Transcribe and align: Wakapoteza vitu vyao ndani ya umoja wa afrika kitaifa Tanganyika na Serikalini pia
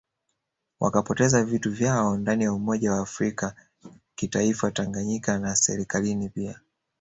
Wakapoteza 0.79 1.43
vitu 1.43 1.71
vyao 1.71 2.17
ndani 2.17 2.43
ya 2.43 2.53
umoja 2.53 2.91
wa 2.91 3.01
afrika 3.01 3.55
kitaifa 4.15 4.71
Tanganyika 4.71 5.39
na 5.39 5.55
Serikalini 5.55 6.29
pia 6.29 6.59